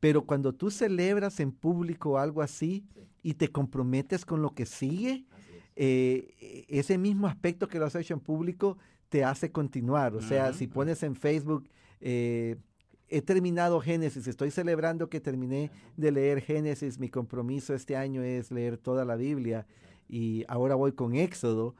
[0.00, 2.84] Pero cuando tú celebras en público algo así
[3.22, 5.24] y te comprometes con lo que sigue,
[5.76, 10.14] eh, ese mismo aspecto que lo has hecho en público te hace continuar.
[10.14, 11.68] O sea, si pones en Facebook,
[12.00, 12.56] eh,
[13.08, 18.50] he terminado Génesis, estoy celebrando que terminé de leer Génesis, mi compromiso este año es
[18.50, 19.66] leer toda la Biblia
[20.08, 21.74] y ahora voy con Éxodo.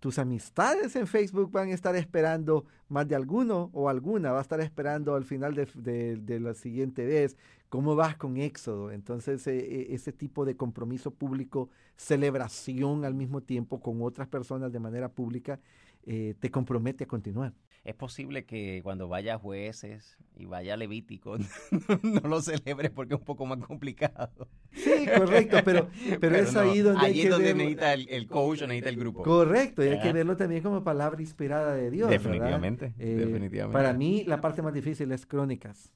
[0.00, 4.42] Tus amistades en Facebook van a estar esperando más de alguno o alguna, va a
[4.42, 7.36] estar esperando al final de, la siguiente vez
[7.68, 8.92] cómo vas con Éxodo.
[8.92, 14.80] Entonces, eh, ese tipo de compromiso público celebración al mismo tiempo con otras personas de
[14.80, 15.58] manera pública,
[16.04, 17.52] eh, te compromete a continuar.
[17.86, 21.38] Es posible que cuando vaya jueces y vaya Levítico
[22.02, 24.48] no lo celebre porque es un poco más complicado.
[24.72, 25.88] Sí, correcto, pero,
[26.20, 29.22] pero, es ahí donde hay que donde necesita el, coach o necesita el grupo.
[29.22, 32.10] Correcto, y hay que verlo también como palabra inspirada de Dios.
[32.10, 33.72] Definitivamente, eh, definitivamente.
[33.72, 35.92] Para mí la parte más difícil es crónicas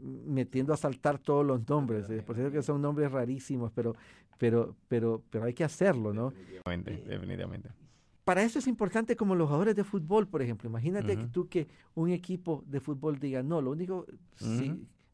[0.00, 2.10] metiendo a saltar todos los nombres.
[2.10, 3.94] Eh, por cierto que son nombres rarísimos, pero,
[4.36, 6.30] pero, pero, pero hay que hacerlo, ¿no?
[6.30, 7.68] Definitivamente, eh, definitivamente.
[8.26, 10.68] Para eso es importante como los jugadores de fútbol, por ejemplo.
[10.68, 14.04] Imagínate que tú que un equipo de fútbol diga, no, lo único,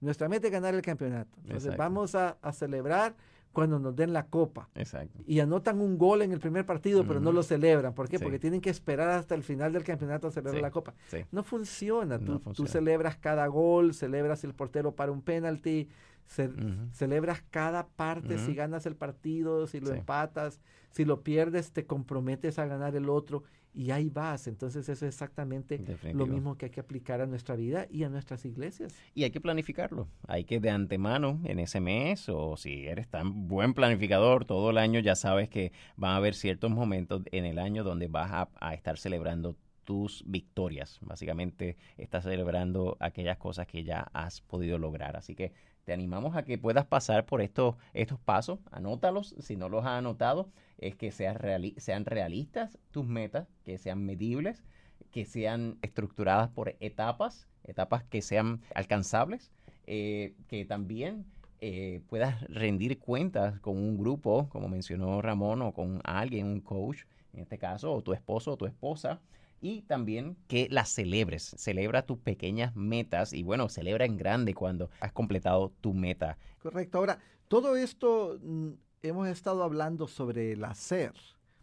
[0.00, 1.38] nuestra meta es ganar el campeonato.
[1.44, 3.14] Entonces vamos a, a celebrar
[3.52, 4.70] cuando nos den la copa.
[4.74, 5.20] Exacto.
[5.26, 7.92] Y anotan un gol en el primer partido, pero no lo celebran.
[7.92, 8.18] ¿Por qué?
[8.18, 10.94] Porque tienen que esperar hasta el final del campeonato a celebrar la copa.
[11.30, 12.18] No funciona.
[12.18, 15.86] tú, celebras cada gol, celebras si el portero para un penalti,
[16.26, 22.58] celebras cada parte, si ganas el partido, si lo empatas, si lo pierdes, te comprometes
[22.58, 24.46] a ganar el otro y ahí vas.
[24.46, 25.80] Entonces eso es exactamente
[26.12, 28.94] lo mismo que hay que aplicar a nuestra vida y a nuestras iglesias.
[29.14, 30.08] Y hay que planificarlo.
[30.26, 34.78] Hay que de antemano en ese mes o si eres tan buen planificador todo el
[34.78, 38.48] año ya sabes que van a haber ciertos momentos en el año donde vas a,
[38.60, 40.98] a estar celebrando tus victorias.
[41.00, 45.16] Básicamente estás celebrando aquellas cosas que ya has podido lograr.
[45.16, 45.52] Así que
[45.84, 49.98] te animamos a que puedas pasar por estos, estos pasos, anótalos si no los has
[49.98, 51.38] anotado, es que sean,
[51.76, 54.64] sean realistas tus metas, que sean medibles,
[55.10, 59.52] que sean estructuradas por etapas, etapas que sean alcanzables,
[59.86, 61.26] eh, que también
[61.60, 67.02] eh, puedas rendir cuentas con un grupo, como mencionó Ramón, o con alguien, un coach,
[67.32, 69.20] en este caso, o tu esposo o tu esposa,
[69.62, 71.54] y también que las celebres.
[71.56, 76.36] Celebra tus pequeñas metas y bueno, celebra en grande cuando has completado tu meta.
[76.60, 76.98] Correcto.
[76.98, 78.70] Ahora, todo esto mm,
[79.02, 81.14] hemos estado hablando sobre el hacer.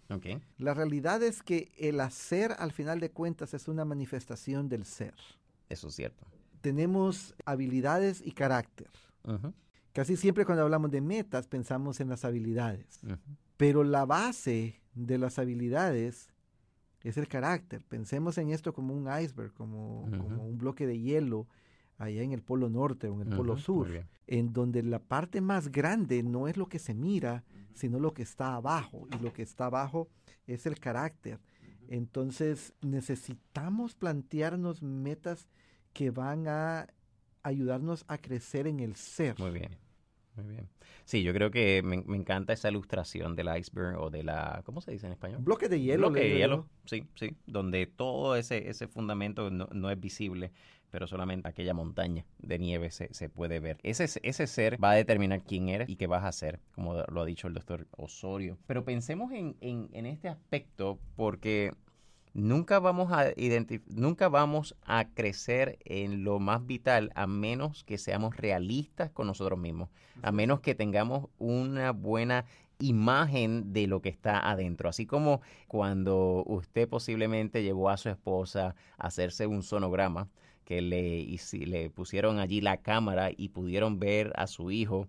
[0.09, 0.41] Okay.
[0.57, 5.13] La realidad es que el hacer, al final de cuentas, es una manifestación del ser.
[5.67, 6.25] Eso es cierto.
[6.61, 8.89] Tenemos habilidades y carácter.
[9.93, 13.01] Casi siempre cuando hablamos de metas pensamos en las habilidades.
[13.57, 16.29] Pero la base de las habilidades
[17.03, 17.83] es el carácter.
[17.87, 21.47] Pensemos en esto como un iceberg, como, un bloque de hielo
[21.97, 23.89] allá en el polo norte o en el polo sur,
[24.27, 28.23] en donde la parte más grande no es lo que se mira, sino lo que
[28.23, 30.09] está abajo, y lo que está abajo
[30.47, 31.39] es el carácter.
[31.89, 35.49] Entonces necesitamos plantearnos metas
[35.93, 36.87] que van a
[37.43, 39.37] ayudarnos a crecer en el ser.
[39.39, 39.88] Muy bien.
[40.35, 40.69] Muy bien.
[41.05, 44.91] Sí, yo creo que me, encanta esa ilustración del iceberg o de la, ¿cómo se
[44.91, 45.41] dice en español?
[45.41, 46.09] Bloque de hielo.
[46.09, 50.51] Bloque de hielo, sí, sí, donde todo ese, ese fundamento no, es visible,
[50.91, 53.79] pero solamente aquella montaña de nieve se, se, puede ver.
[53.81, 57.21] Ese, ese ser va a determinar quién eres y qué vas a hacer, como lo
[57.21, 58.57] ha dicho el doctor Osorio.
[58.67, 61.73] Pero pensemos en, en, en este aspecto porque
[62.33, 63.33] nunca vamos a
[63.87, 69.59] nunca vamos a crecer en lo más vital a menos que seamos realistas con nosotros
[69.59, 69.89] mismos,
[70.21, 72.45] a menos que tengamos una buena
[72.79, 74.89] imagen de lo que está adentro.
[74.89, 80.29] Así como cuando usted posiblemente llevó a su esposa a hacerse un sonograma,
[80.69, 81.25] que le,
[81.65, 85.07] le pusieron allí la cámara y pudieron ver a su hijo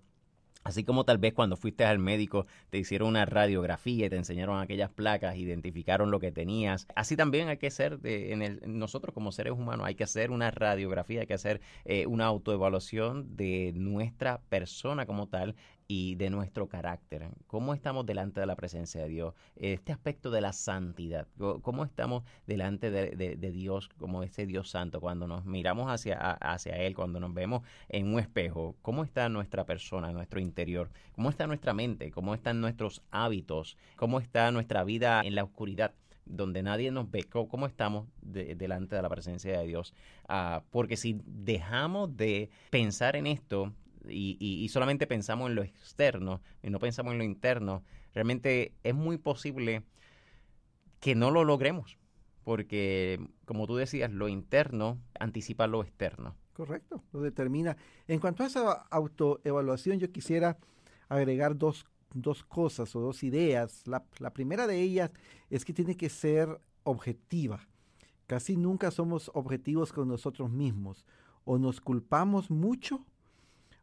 [0.63, 4.61] Así como tal vez cuando fuiste al médico te hicieron una radiografía y te enseñaron
[4.61, 6.87] aquellas placas, identificaron lo que tenías.
[6.95, 10.31] Así también hay que ser, de, en el, nosotros como seres humanos, hay que hacer
[10.31, 15.57] una radiografía, hay que hacer eh, una autoevaluación de nuestra persona como tal
[15.91, 17.31] y de nuestro carácter.
[17.49, 19.35] ¿Cómo estamos delante de la presencia de Dios?
[19.57, 21.27] Este aspecto de la santidad.
[21.63, 25.01] ¿Cómo estamos delante de, Dios como ese Dios santo?
[25.01, 29.67] Cuando nos miramos hacia, hacia Él, cuando nos vemos en un espejo, ¿cómo está nuestra
[29.67, 30.93] persona, nuestro interior?
[31.11, 32.13] ¿Cómo está nuestra mente?
[32.13, 33.77] ¿Cómo están nuestros hábitos?
[33.97, 35.93] ¿Cómo está nuestra vida en la oscuridad?
[36.25, 39.95] donde nadie nos ve cómo estamos delante de la presencia de Dios.
[40.29, 43.73] Ah, porque si dejamos de pensar en esto,
[44.09, 47.83] y, solamente pensamos en lo externo y no pensamos en lo interno,
[48.15, 49.83] realmente es muy posible
[51.01, 51.99] que no lo logremos,
[52.45, 56.37] porque como tú decías, lo interno anticipa lo externo.
[56.53, 57.77] Correcto, lo determina.
[58.07, 60.59] En cuanto a esa autoevaluación, yo quisiera
[61.09, 61.87] agregar dos,
[62.49, 63.87] cosas o dos ideas.
[63.87, 65.11] La, la primera de ellas
[65.49, 67.67] es que tiene que ser objetiva.
[68.27, 71.07] Casi nunca somos objetivos con nosotros mismos.
[71.45, 73.07] O nos culpamos mucho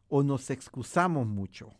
[0.08, 1.72] o nos excusamos mucho,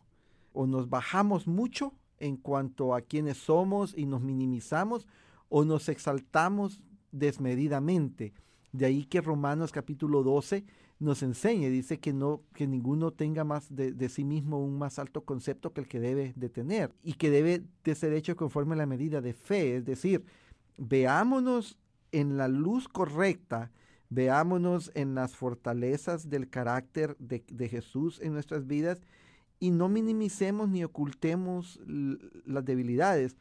[0.53, 5.07] o nos bajamos mucho en cuanto a quienes somos y nos minimizamos,
[5.49, 6.81] o nos exaltamos
[7.13, 8.35] desmedidamente.
[8.73, 10.65] De ahí que Romanos capítulo 12
[11.01, 14.99] nos enseña, dice que no, que ninguno tenga más de, de, sí mismo un más
[14.99, 18.75] alto concepto que el que debe de tener, y que debe de ser hecho conforme
[18.75, 20.25] a la medida de fe, es decir,
[20.77, 21.79] veámonos
[22.11, 23.71] en la luz correcta
[24.11, 29.03] Veámonos en las fortalezas del carácter de, Jesús en nuestras vidas
[29.61, 33.37] y no minimicemos ni ocultemos las debilidades.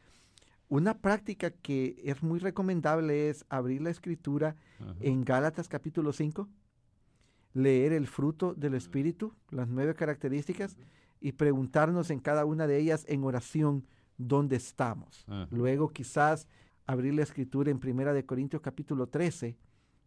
[0.67, 4.57] Una práctica que es muy recomendable es abrir la escritura
[4.99, 6.49] en Gálatas capítulo 5,
[7.53, 10.75] leer el fruto del Espíritu, las nueve características,
[11.21, 15.25] y preguntarnos en cada una de ellas en oración dónde estamos.
[15.49, 16.47] Luego quizás
[16.85, 19.55] abrir la escritura en Primera de Corintios capítulo 13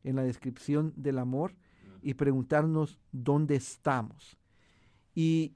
[0.04, 1.54] en la descripción del amor
[2.02, 4.38] y preguntarnos dónde estamos.
[5.14, 5.54] Y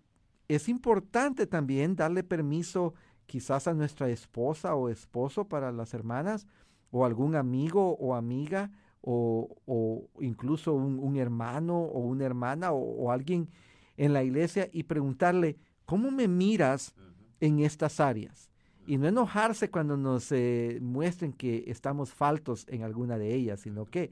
[0.49, 2.95] es importante también darle permiso
[3.27, 6.47] quizás a nuestra esposa o esposo para las hermanas,
[6.91, 8.71] o algún amigo o amiga,
[9.07, 13.51] o, incluso un, hermano o una hermana o, alguien
[13.97, 16.95] en la iglesia y preguntarle, ¿cómo me miras
[17.41, 18.51] en estas áreas?
[18.87, 23.87] Y no enojarse cuando nos eh, muestren que estamos faltos en alguna de ellas, sino
[23.87, 24.11] que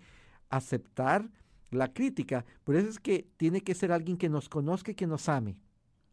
[0.53, 1.29] aceptar
[1.71, 2.45] la crítica.
[2.63, 5.57] Por eso es que tiene que ser alguien que nos conozca y que nos ame.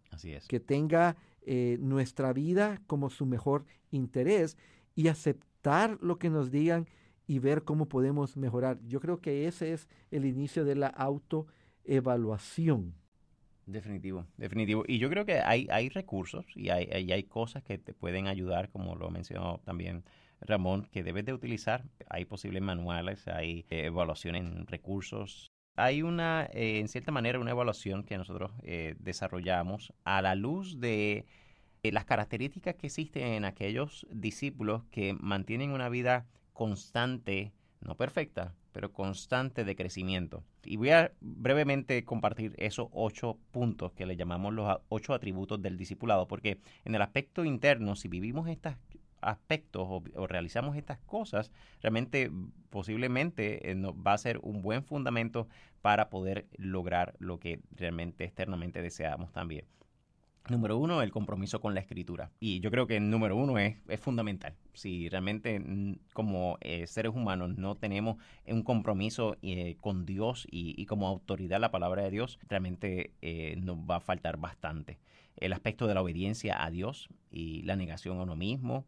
[0.10, 0.48] Así es.
[0.48, 4.58] Que tenga eh, nuestra vida como su mejor interés
[4.96, 6.88] y aceptar lo que nos digan
[7.28, 8.80] y ver cómo podemos mejorar.
[8.88, 12.96] Yo creo que ese es el inicio de la autoevaluación.
[13.66, 14.84] Definitivo, definitivo.
[14.88, 18.26] Y yo creo que hay, hay recursos y hay, hay, hay cosas que te pueden
[18.26, 20.04] ayudar, como lo mencionó también
[20.42, 21.86] Ramón, que debes de utilizar.
[22.10, 25.52] Hay posibles manuales, hay eh, evaluaciones en recursos.
[25.76, 30.80] Hay una, eh, en cierta manera, una evaluación que nosotros eh, desarrollamos a la luz
[30.80, 31.26] de
[31.84, 38.92] las características que existen en aquellos discípulos que mantienen una vida constante, no perfecta, pero
[38.92, 40.44] constante de crecimiento.
[40.64, 45.78] Y voy a brevemente compartir esos ocho puntos que le llamamos los ocho atributos del
[45.78, 48.78] discipulado, porque en el aspecto interno, si vivimos estas
[49.22, 51.52] aspectos o, realizamos estas cosas,
[51.82, 52.32] realmente
[52.70, 55.48] posiblemente eh, va a ser un buen fundamento
[55.82, 59.66] para poder lograr lo que realmente externamente deseamos también.
[60.50, 62.32] Número uno, el compromiso con la escritura.
[62.40, 64.56] Y yo creo que el número uno es, fundamental.
[64.74, 65.62] Si realmente
[66.14, 71.70] como eh, seres humanos no tenemos un compromiso eh, con Dios y, como autoridad la
[71.70, 73.14] palabra de Dios, realmente
[73.58, 74.98] nos va a faltar bastante.
[75.40, 78.86] El aspecto de la obediencia a Dios y la negación a uno mismo,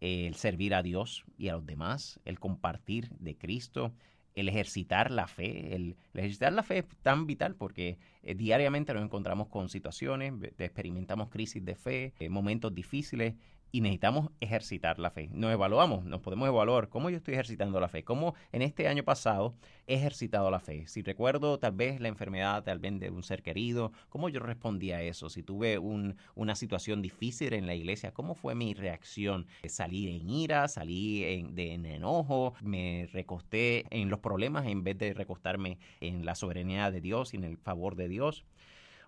[0.00, 3.92] el servir a Dios y a los demás, el compartir de Cristo,
[4.34, 5.74] el ejercitar la fe.
[5.74, 11.28] El, ejercitar la fe es tan vital porque eh, diariamente nos encontramos con situaciones, experimentamos
[11.28, 13.34] crisis de fe, eh, momentos difíciles
[13.70, 15.28] y necesitamos ejercitar la fe.
[15.32, 19.04] Nos evaluamos, nos podemos evaluar cómo yo estoy ejercitando la fe, cómo en este año
[19.04, 19.54] pasado
[19.86, 20.86] he ejercitado la fe.
[20.86, 24.92] Si recuerdo tal vez la enfermedad tal vez de un ser querido, cómo yo respondí
[24.92, 25.28] a eso.
[25.28, 29.46] Si tuve una situación difícil en la iglesia, cómo fue mi reacción.
[29.66, 35.12] Salí en ira, salí en, en enojo, me recosté en los problemas en vez de
[35.12, 38.44] recostarme en la soberanía de Dios y en el favor de Dios.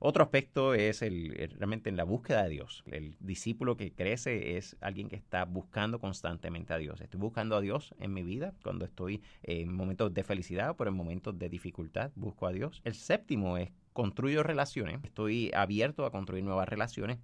[0.02, 2.82] Otro aspecto es el, realmente en la búsqueda de Dios.
[2.86, 7.02] El discípulo que crece es alguien que está buscando constantemente a Dios.
[7.02, 10.96] Estoy buscando a Dios en mi vida cuando estoy en momentos de felicidad, pero en
[10.96, 12.80] momentos de dificultad busco a Dios.
[12.84, 15.04] El séptimo es construyo relaciones.
[15.04, 17.18] Estoy abierto a construir nuevas relaciones.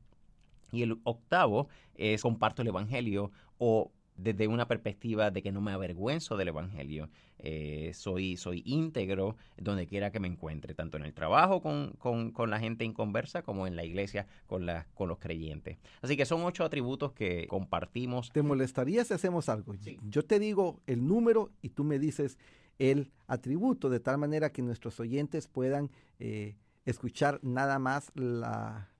[0.71, 5.73] Y el octavo es comparto el Evangelio o desde una perspectiva de que no me
[5.73, 7.09] avergüenzo del Evangelio.
[7.39, 12.31] Eh, soy, soy íntegro donde quiera que me encuentre, tanto en el trabajo con, con,
[12.33, 15.79] con la gente inconversa como en la iglesia con, la, con los creyentes.
[16.01, 18.31] Así que son ocho atributos que compartimos.
[18.33, 19.75] ¿Te molestaría si hacemos algo?
[20.09, 22.39] Yo te digo el número y tú me dices
[22.79, 28.91] el atributo, de tal manera que nuestros oyentes puedan eh, escuchar nada más la,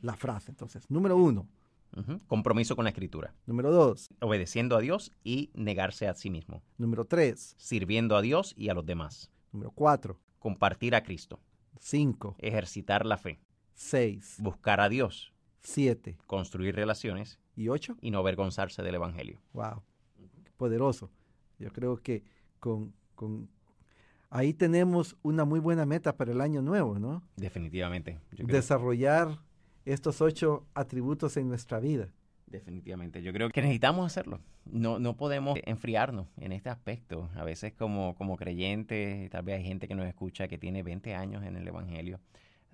[0.00, 0.50] la frase.
[0.50, 1.46] Entonces, número uno.
[2.26, 3.34] Compromiso con la escritura.
[3.46, 4.10] Número dos.
[4.20, 6.62] Obedeciendo a Dios y negarse a sí mismo.
[6.78, 7.54] Número tres.
[7.58, 9.30] Sirviendo a Dios y a los demás.
[9.52, 10.18] Número cuatro.
[10.38, 11.40] Compartir a Cristo.
[11.78, 12.36] Cinco.
[12.38, 13.40] Ejercitar la fe.
[13.74, 14.36] Seis.
[14.38, 15.32] Buscar a Dios.
[15.60, 16.16] Siete.
[16.26, 17.38] Construir relaciones.
[17.54, 17.96] ¿Y ocho?
[18.00, 19.40] Y no avergonzarse del Evangelio.
[19.52, 19.82] Wow.
[20.56, 21.10] Poderoso.
[21.58, 22.24] Yo creo que
[22.58, 23.48] con, con
[24.30, 27.22] ahí tenemos una muy buena meta para el año nuevo, ¿no?
[27.36, 28.18] Definitivamente.
[28.30, 29.38] Desarrollar
[29.84, 32.08] estos ocho atributos en nuestra vida.
[32.46, 33.22] Definitivamente.
[33.22, 34.40] Yo creo que necesitamos hacerlo.
[34.66, 37.30] No, no podemos enfriarnos en este aspecto.
[37.34, 41.14] A veces como, como creyentes, tal vez hay gente que nos escucha que tiene 20
[41.14, 42.20] años en el Evangelio.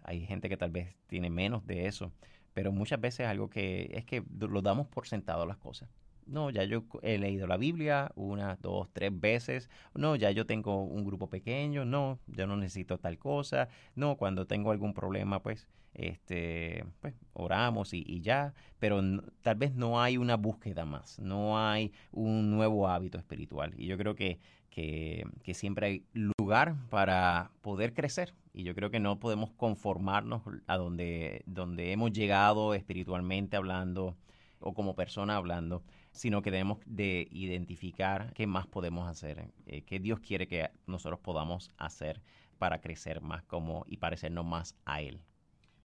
[0.02, 2.12] Hay gente que tal vez tiene menos de eso.
[2.54, 5.88] Pero muchas veces algo que es que lo damos por sentado las cosas.
[6.28, 9.70] No, ya yo he leído la Biblia una, dos, tres veces.
[9.94, 11.84] No, ya yo tengo un grupo pequeño.
[11.84, 13.68] No, yo no necesito tal cosa.
[13.94, 19.00] No, cuando tengo algún problema, pues este, pues, oramos y, ya, pero
[19.42, 23.74] tal vez no hay una búsqueda más, no hay un nuevo hábito espiritual.
[23.76, 24.38] Y yo creo que,
[24.70, 25.24] que,
[25.54, 28.34] siempre hay lugar para poder crecer.
[28.52, 34.16] Y yo creo que no podemos conformarnos a donde, donde hemos llegado espiritualmente hablando
[34.60, 35.82] o como persona hablando,
[36.12, 41.20] sino que debemos de identificar qué más podemos hacer, eh, qué Dios quiere que nosotros
[41.20, 42.20] podamos hacer
[42.58, 45.20] para crecer más como y parecernos más a Él.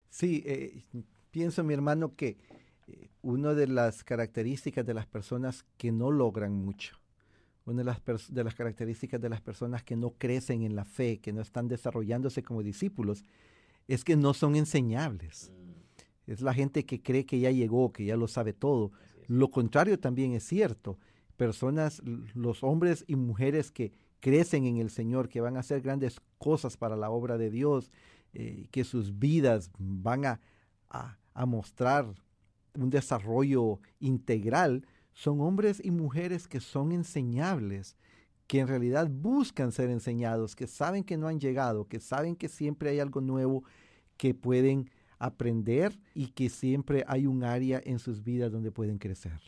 [0.09, 0.83] Sí, eh,
[1.31, 2.37] pienso, mi hermano, que
[2.87, 6.99] eh, una de las características de las personas que no logran mucho,
[7.65, 8.01] una de las,
[8.33, 11.67] de las características de las personas que no crecen en la fe, que no están
[11.67, 13.23] desarrollándose como discípulos,
[13.87, 15.51] es que no son enseñables.
[15.51, 16.31] Mm.
[16.31, 18.91] Es la gente que cree que ya llegó, que ya lo sabe todo.
[19.27, 20.97] Lo contrario también es cierto.
[21.37, 22.01] Personas,
[22.33, 26.77] los hombres y mujeres que crecen en el Señor, que van a hacer grandes cosas
[26.77, 27.91] para la obra de Dios,
[28.33, 30.39] eh, que sus vidas van a,
[30.89, 32.13] a, mostrar
[32.73, 37.97] un desarrollo integral, son hombres y mujeres que son enseñables,
[38.47, 42.49] que en realidad buscan ser enseñados, que saben que no han llegado, que saben que
[42.49, 43.63] siempre hay algo nuevo
[44.17, 44.89] que pueden
[45.23, 49.39] aprender y que siempre hay un área en sus vidas donde pueden crecer.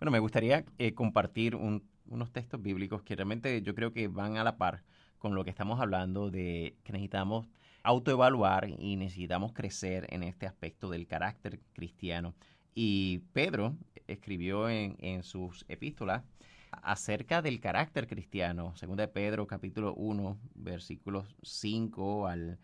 [0.00, 4.44] Bueno, me gustaría eh, compartir unos textos bíblicos que realmente yo creo que van a
[4.44, 4.82] la par
[5.18, 7.46] con lo que estamos hablando de que necesitamos
[7.84, 12.34] autoevaluar y necesitamos crecer en este aspecto del carácter cristiano.
[12.74, 13.76] Y Pedro
[14.08, 16.24] escribió en, sus epístolas
[16.72, 18.74] acerca del carácter cristiano.
[18.74, 22.58] Segunda de Pedro, capítulo 1, versículos 5 al,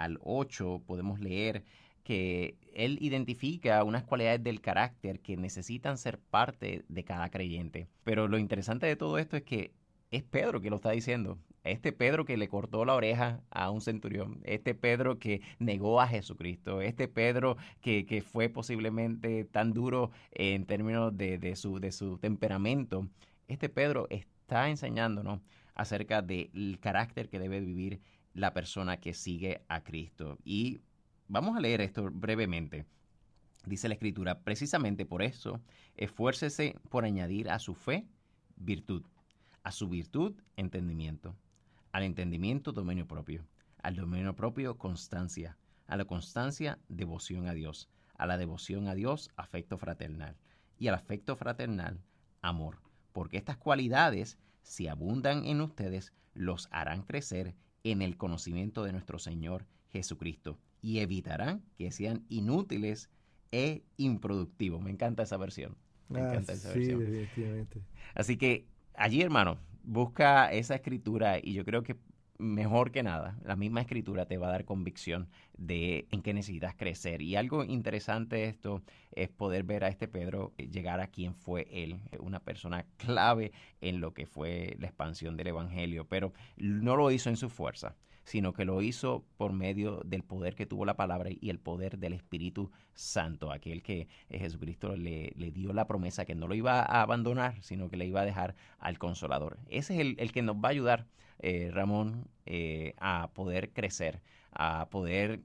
[0.00, 1.62] al 8, podemos leer
[2.02, 7.86] que él identifica unas cualidades del carácter que necesitan ser parte de cada creyente.
[8.04, 9.72] Pero lo interesante de todo esto es que
[10.10, 11.38] es Pedro que lo está diciendo.
[11.62, 16.08] Este Pedro que le cortó la oreja a un centurión, este Pedro que negó a
[16.08, 23.06] Jesucristo, este Pedro que, fue posiblemente tan duro en términos de, su, de su temperamento,
[23.46, 25.42] este Pedro está enseñándonos
[25.74, 28.00] acerca del carácter que debe vivir
[28.34, 30.38] la persona que sigue a Cristo.
[30.44, 30.80] Y
[31.28, 32.86] vamos a leer esto brevemente.
[33.66, 35.60] Dice la Escritura, precisamente por eso,
[35.96, 38.06] esfuércese por añadir a su fe
[38.56, 39.04] virtud,
[39.62, 41.36] a su virtud entendimiento
[41.92, 43.46] al entendimiento, dominio propio.
[43.82, 45.56] Al dominio propio, constancia.
[45.86, 47.88] A la constancia, devoción a Dios.
[48.14, 50.36] A la devoción a Dios, afecto fraternal.
[50.78, 52.00] Y al afecto fraternal,
[52.42, 52.78] amor.
[53.12, 57.54] Porque estas cualidades, si abundan en ustedes, los harán crecer
[57.84, 63.10] en el conocimiento de nuestro Señor Jesucristo y evitarán que sean inútiles
[63.52, 64.82] e improductivos.
[64.82, 65.76] Me encanta esa versión.
[66.08, 67.82] Me ah, encanta esa sí, Definitivamente.
[68.14, 71.96] Así que allí, hermano, busca esa escritura y yo creo que
[72.40, 76.74] mejor que nada, la misma escritura te va a dar convicción de en qué necesitas
[76.74, 77.22] crecer.
[77.22, 78.82] Y algo interesante de esto
[79.12, 84.00] es poder ver a este Pedro llegar a quien fue él, una persona clave en
[84.00, 88.52] lo que fue la expansión del Evangelio, pero no lo hizo en su fuerza sino
[88.52, 92.12] que lo hizo por medio del poder que tuvo la palabra y el poder del
[92.12, 97.02] Espíritu Santo, aquel que eh, Jesucristo le, dio la promesa que no lo iba a
[97.02, 99.58] abandonar, sino que le iba a dejar al consolador.
[99.68, 101.06] Ese es el, que nos va a ayudar,
[101.38, 104.20] eh, Ramón, eh, a poder crecer,
[104.52, 105.40] a poder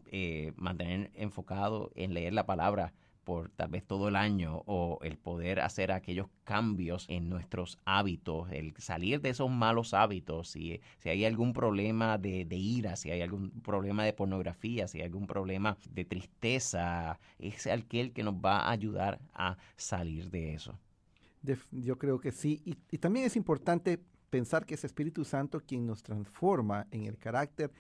[0.56, 2.94] mantener enfocado en leer la palabra
[3.26, 8.50] por tal vez todo el año o el poder hacer aquellos cambios en nuestros hábitos,
[8.52, 13.22] el salir de esos malos hábitos, si, si hay algún problema de, ira, si hay
[13.22, 18.60] algún problema de pornografía, si hay algún problema de tristeza, es aquel que nos va
[18.60, 20.80] a ayudar a salir de eso.
[21.72, 22.62] Yo creo que sí.
[22.64, 24.00] Y, y, también es importante
[24.30, 27.72] pensar que es Espíritu Santo quien nos transforma en el carácter,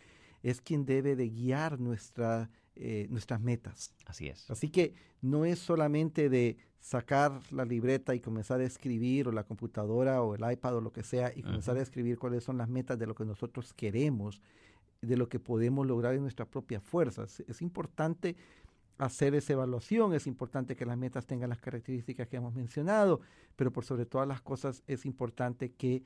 [0.43, 3.93] es quien debe de guiar nuestra, eh, nuestras metas.
[4.05, 4.49] Así es.
[4.51, 9.43] Así que no es solamente de sacar la libreta y comenzar a escribir o la
[9.43, 12.69] computadora o el iPad o lo que sea y comenzar a escribir cuáles son las
[12.69, 14.41] metas de lo que nosotros queremos,
[15.01, 17.39] de lo que podemos lograr en nuestras propias fuerzas.
[17.47, 18.36] Es importante
[18.97, 23.21] hacer esa evaluación, es importante que las metas tengan las características que hemos mencionado,
[23.55, 26.03] pero por sobre todas las cosas es importante que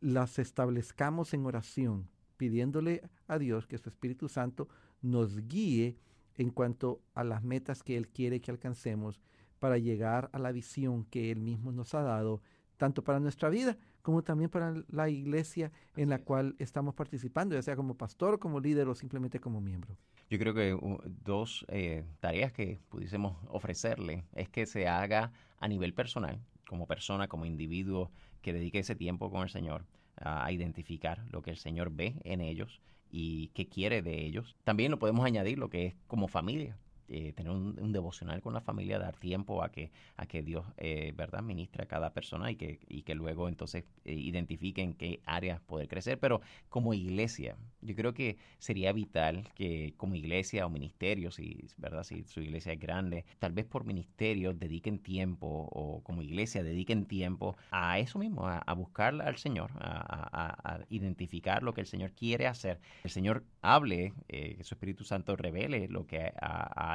[0.00, 4.68] las establezcamos en oración, pidiéndole a Dios que su Espíritu Santo
[5.02, 5.96] nos guíe
[6.36, 9.20] en cuanto a las metas que Él quiere que alcancemos
[9.58, 12.40] para llegar a la visión que Él mismo nos ha dado,
[12.76, 17.60] tanto para nuestra vida como también para la iglesia en la cual estamos participando, ya
[17.60, 19.98] sea como pastor, como líder o simplemente como miembro.
[20.30, 20.78] Yo creo que
[21.24, 27.28] dos eh, tareas que pudiésemos ofrecerle es que se haga a nivel personal, como persona,
[27.28, 29.84] como individuo, que dedique ese tiempo con el Señor
[30.16, 32.80] a identificar lo que el Señor ve en ellos
[33.10, 34.56] y qué quiere de ellos.
[34.64, 36.76] También lo podemos añadir lo que es como familia.
[37.10, 41.14] Eh, tener un, devocional con la familia, dar tiempo a que, a que Dios, eh,
[41.16, 45.20] ¿verdad?, ministre a cada persona y que, y que luego entonces eh, identifique en qué
[45.24, 46.18] áreas poder crecer.
[46.18, 52.04] Pero como iglesia, yo creo que sería vital que como iglesia o ministerio, si, ¿verdad?,
[52.04, 57.06] si su iglesia es grande, tal vez por ministerio dediquen tiempo o como iglesia dediquen
[57.06, 62.46] tiempo a eso mismo, a, buscar al Señor, a, identificar lo que el Señor quiere
[62.46, 62.80] hacer.
[63.02, 66.32] El Señor hable, que su Espíritu Santo revele lo que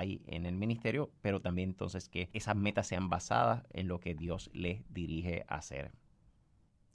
[0.04, 4.14] hay en el ministerio, pero también entonces que esas metas sean basadas en lo que
[4.14, 5.92] Dios les dirige a hacer.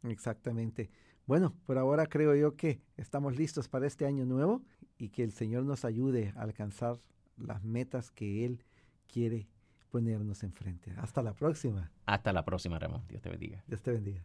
[0.03, 0.91] Exactamente.
[1.27, 4.63] Bueno, por ahora creo yo que estamos listos para este año nuevo
[4.97, 7.01] y que el Señor nos ayude a alcanzar
[7.37, 8.65] las metas que Él
[9.07, 9.49] quiere
[9.91, 10.93] ponernos enfrente.
[10.97, 11.91] Hasta la próxima.
[12.07, 13.03] Hasta la próxima, Ramón.
[13.09, 13.63] Dios te bendiga.
[13.67, 14.25] Dios te bendiga.